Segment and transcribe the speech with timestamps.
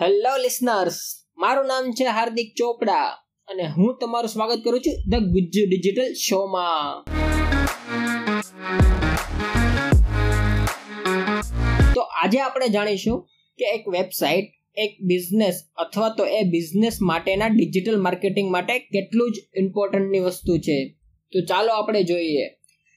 [0.00, 0.96] Listeners
[1.36, 3.06] મારું નામ છે હાર્દિક ચોપડા
[3.48, 7.04] અને હું તમારું સ્વાગત કરું છું ધ ગુજ્જુ ડિજિટલ શોમાં
[11.94, 13.26] તો આજે આપણે જાણીશું
[13.58, 14.44] કે એક વેબસાઇટ
[14.76, 20.88] એક બિઝનેસ અથવા તો એ બિઝનેસ માટેના ડિજિટલ માર્કેટિંગ માટે કેટલું જ ઇમ્પોર્ટન્ટની વસ્તુ છે.
[21.32, 22.48] તો ચાલો આપણે જોઈએ.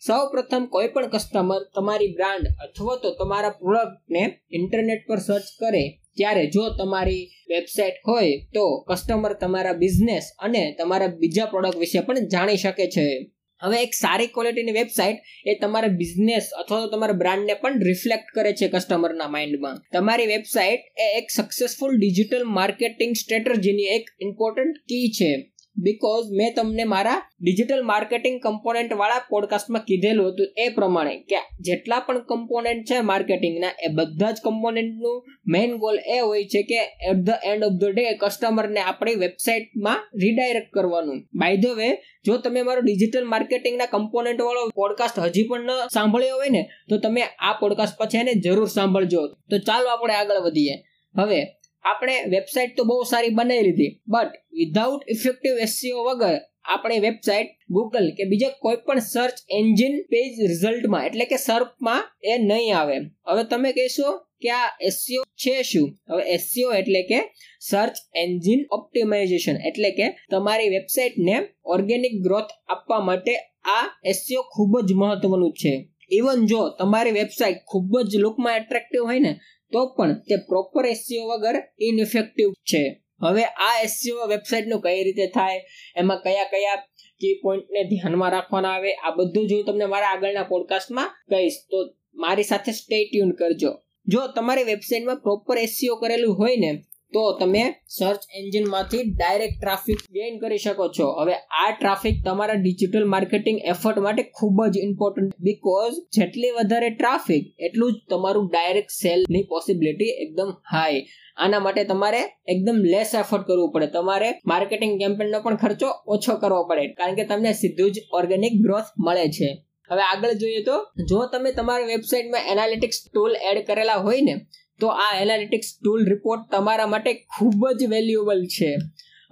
[0.00, 6.01] સૌ પ્રથમ કોઈ પણ કસ્ટમર તમારી બ્રાન્ડ અથવા તો તમારા પ્રોડક્ટને ઇન્ટરનેટ પર સર્ચ કરે
[6.16, 12.28] ત્યારે જો તમારી વેબસાઇટ હોય તો કસ્ટમર તમારા બિઝનેસ અને તમારા બીજા પ્રોડક્ટ વિશે પણ
[12.28, 13.30] જાણી શકે છે.
[13.62, 18.52] હવે એક સારી ક્વોલિટીની વેબસાઇટ એ તમારા બિઝનેસ અથવા તો તમારા બ્રાન્ડને પણ રિફ્લેક્ટ કરે
[18.52, 25.51] છે કસ્ટમરના માઇન્ડમાં તમારી વેબસાઇટ એ એક સક્સેસફુલ ડિજિટલ માર્કેટિંગ સ્ટ્રેટર્જીની એક ઇમ્પોર્ટન્ટ કી છે.
[25.76, 32.00] બીકોઝ મેં તમને મારા ડિજિટલ માર્કેટિંગ કમ્પોનેન્ટ વાળા પોડકાસ્ટમાં કીધેલું હતું એ પ્રમાણે કે જેટલા
[32.00, 36.74] પણ કમ્પોનેન્ટ છે માર્કેટિંગના એ બધા જ કમ્પોનેન્ટનું મેઇન ગોલ એ હોય છે કે
[37.10, 41.22] at the end of the day કસ્ટમરને આપણી વેબસાઇટમાં રીડાયરેક્ટ કરવાનું.
[41.34, 46.36] બાય ધ વે જો તમે મારો ડિજિટલ માર્કેટિંગના કમ્પોનેન્ટ વાળો પોડકાસ્ટ હજી પણ ન સાંભળ્યો
[46.36, 49.28] હોય ને, તો તમે આ પોડકાસ્ટ પછી એને જરૂર સાંભળજો.
[49.28, 50.74] તો ચાલો આપણે આગળ વધીએ.
[51.16, 51.46] હવે
[51.84, 58.10] આપણે વેબસાઇટ તો બહુ સારી બનાવી લીધી બટ વિધાઉટ ઇફેક્ટિવ એસસીઓ વગર આપણી વેબસાઇટ ગૂગલ
[58.10, 62.96] કે બીજા કોઈ પણ સર્ચ એન્જિન પેજ રિઝલ્ટમાં એટલે કે સર્પમાં એ નહીં આવે.
[63.26, 65.98] હવે તમે કહેશો કે આ એસસીઓ છે શું?
[66.08, 67.18] હવે એસસીઓ એટલે કે
[67.60, 74.92] સર્ચ એન્જિન ઓપ્ટિમાઇઝેશન એટલે કે તમારી વેબસાઇટને ઓર્ગેનિક ગ્રોથ આપવા માટે આ એસસીઓ ખૂબ જ
[74.92, 75.88] મહત્વનું છે.
[76.10, 79.40] ઇવન જો તમારી વેબસાઇટ ખૂબ જ લુકમાં એટ્રેક્ટિવ હોય ને
[79.72, 82.82] તો પણ તે પ્રોપર એસસીઓ વગર ઇનઇફેક્ટિવ છે.
[83.22, 85.60] હવે આ એસસીઓ વેબસાઇટનું કઈ રીતે થાય?
[85.96, 86.78] એમાં કયા કયા
[87.20, 88.92] કી પોઈન્ટને ધ્યાનમાં રાખવાના આવે?
[88.94, 91.78] આ બધું જ હું તમને મારા આગળના પોડકાસ્ટમાં કહીશ, તો
[92.14, 93.72] મારી સાથે સ્ટે ટ્યુન કરજો.
[94.06, 96.70] જો તમારી વેબસાઇટમાં પ્રોપર એસસીઓ કરેલું હોય ને
[97.12, 101.06] તો તમે સર્ચ એન્જિનમાંથી ડાયરેક્ટ ટ્રાફિક ગેઇન કરી શકો છો.
[101.20, 107.50] હવે આ ટ્રાફિક તમારા ડિજિટલ માર્કેટિંગ એફર્ટ માટે ખૂબ જ ઇમ્પોર્ટન્ટ બીકોઝ જેટલી વધારે ટ્રાફિક
[107.58, 111.02] એટલું જ તમારું ડાયરેક્ટ સેલની પોસિબિલિટી એકદમ હાઈ
[111.36, 113.86] આના માટે તમારે એકદમ લેસ એફર્ટ કરવું પડે.
[113.86, 116.88] તમારે માર્કેટિંગ કેમ્પેનનો પણ ખર્ચો ઓછો કરવો પડે.
[116.88, 119.50] કારણ કે તમને સીધું જ ઓર્ગેનિક ગ્રોથ મળે છે.
[119.90, 120.76] હવે આગળ જોઈએ તો,
[121.08, 124.34] જો તમે તમારી વેબસાઇટમાં એનાલિટિક્સ ટૂલ એડ કરેલા હોય ને
[124.80, 128.76] તો આ એનાલિટિક્સ ટૂલ રિપોર્ટ તમારા માટે ખૂબ જ વેલ્યુએબલ છે.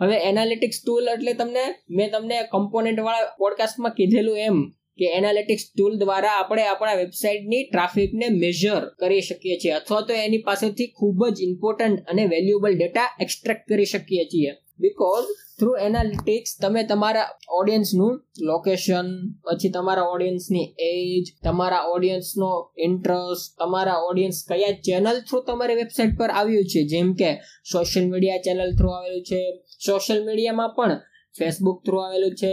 [0.00, 4.58] હવે એનાલિટિક્સ ટૂલ એટલે તમને, મેં તમને કમ્પોનેન્ટવાળા પોડકાસ્ટમાં કીધેલું એમ
[4.98, 9.72] કે એનાલિટિક્સ ટૂલ દ્વારા આપણે આપણા વેબસાઇટની ટ્રાફિકને મેજર કરી શકીએ છીએ.
[9.72, 14.50] અથવા તો એની પાસેથી ખૂબ જ ઇમ્પોર્ટન્ટ અને વેલ્યુએબલ ડેટા એક્સટ્રેક્ટ કરી શકીએ છીએ.
[14.80, 19.08] બીકોઝ થ્રુ એનાલિટિક્સ તમે તમારા ઓડિયન્સનું લોકેશન
[19.44, 26.30] પછી તમારા ઓડિયન્સની એજ તમારા ઓડિયન્સનો ઇન્ટરેસ્ટ તમારા ઓડિયન્સ કયા ચેનલ થ્રુ તમારી વેબસાઇટ પર
[26.30, 26.86] આવ્યું છે?
[26.86, 27.30] જેમ કે
[27.72, 29.40] સોશિયલ મીડિયા ચેનલ થ્રુ આવેલું છે
[29.86, 31.00] સોશિયલ મીડિયામાં પણ
[31.38, 32.52] ફેસબુક થ્રુ આવેલું છે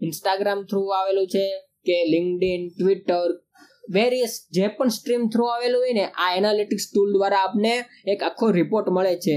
[0.00, 1.46] ઇન્સ્ટાગ્રામ થ્રુ આવેલું છે,
[1.86, 3.30] કે લિંકડિન ટ્વિટર
[3.90, 8.50] વેરિયસ જે પણ સ્ટ્રીમ થ્રુ આવેલું હોય ને, આ એનાલિટિક્સ ટૂલ દ્વારા આપને એક આખો
[8.50, 9.36] રિપોર્ટ મળે છે.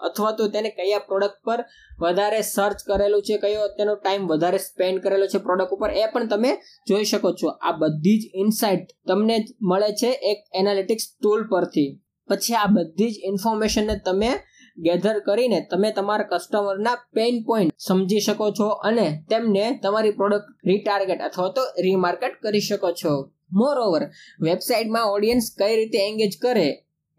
[0.00, 1.60] અથવા તો તેને કયા પ્રોડક્ટ પર
[2.00, 6.28] વધારે સર્ચ કરેલું છે, કયો તેનો ટાઈમ વધારે સ્પેન્ડ કરેલો છે પ્રોડક્ટ ઉપર, એ પણ
[6.28, 6.50] તમે
[6.88, 7.48] જોઈ શકો છો.
[7.62, 11.90] આ બધી જ ઇન્સાઇટ તમને મળે છે એક એનાલિટિક્સ ટૂલ પરથી.
[12.28, 14.30] પછી આ બધી જ ઇન્ફોર્મેશનને તમે
[14.76, 21.20] ગેધર કરીને તમે તમારા કસ્ટમરના પેઇન પોઈન્ટ સમજી શકો છો અને તેમને તમારી પ્રોડક્ટ રીટાર્ગેટ
[21.20, 23.12] અથવા તો રીમાર્કેટ કરી શકો છો.
[23.52, 24.02] મોર ઓવર
[24.40, 26.68] વેબસાઇટમાં ઓડિયન્સ કઈ રીતે એંગેજ કરે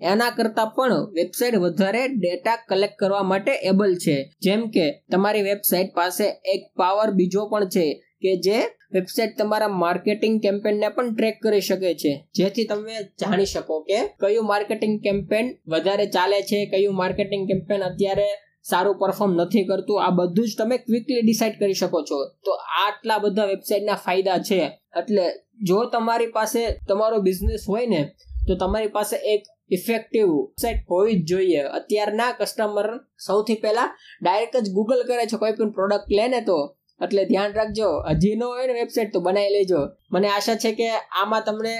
[0.01, 4.33] એના કરતાં પણ વેબસાઇટ વધારે ડેટા કલેક્ટ કરવા માટે એબલ છે.
[4.41, 8.57] જેમ કે, તમારી વેબસાઇટ પાસે એક પાવર બીજો પણ છે, કે જે
[8.91, 12.27] વેબસાઇટ તમારા માર્કેટિંગ કેમ્પેનને પણ ટ્રેક કરી શકે છે.
[12.35, 18.27] જેથી તમે જાણી શકો કે કયું માર્કેટિંગ કેમ્પેન વધારે ચાલે છે, કયું માર્કેટિંગ કેમ્પેન અત્યારે
[18.63, 22.29] સારું પરફોર્મ નથી કરતું, આ બધું જ તમે ક્વિકલી ડિસાઇડ કરી શકો છો.
[22.45, 22.51] તો
[22.85, 24.65] આટલા બધા વેબસાઇટના ફાયદા છે.
[24.99, 25.21] એટલે
[25.63, 28.11] જો તમારી પાસે તમારો બિઝનેસ હોય ને,
[28.47, 31.61] તો તમારી પાસે એક ઇફેક્ટિવ વેબસાઇટ હોવી જ જોઈએ.
[31.61, 36.77] અત્યારના કસ્ટમર સૌથી પહેલા ડાયરેક્ટ જ ગૂગલ કરે છે કોઈ પણ પ્રોડક્ટ લે ને તો.
[37.01, 39.77] એટલે ધ્યાન રાખજો, હજી ન હોય ને વેબસાઇટ તો બનાવી લેજો.
[40.11, 41.77] મને આશા છે કે આમાં તમને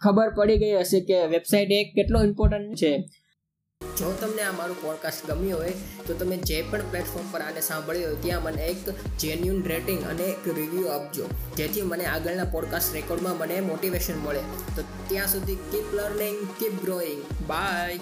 [0.00, 3.04] ખબર પડી ગઈ હશે કે વેબસાઇટ એક કેટલો ઇમ્પોર્ટન્ટ છે.
[3.84, 5.72] જો તમને આ મારું પોડકાસ્ટ ગમ્યું હોય,
[6.06, 10.22] તો તમે જે પણ પ્લેટફોર્મ પર આને સાંભળ્યું હોય, ત્યાં મને એક જેન્યુન રેટિંગ અને
[10.22, 11.26] એક રિવ્યૂ આપજો.
[11.56, 14.40] જેથી મને આગળના પોડકાસ્ટ રેકોર્ડમાં મને મોટિવેશન મળે.
[14.76, 17.98] તો ત્યાં સુધી keep learning keep growing bye